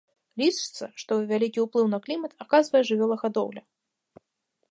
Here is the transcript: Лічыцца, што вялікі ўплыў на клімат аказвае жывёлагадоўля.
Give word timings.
Лічыцца, 0.41 0.85
што 1.01 1.17
вялікі 1.31 1.59
ўплыў 1.65 1.85
на 1.93 1.99
клімат 2.07 2.31
аказвае 2.45 2.81
жывёлагадоўля. 2.91 3.61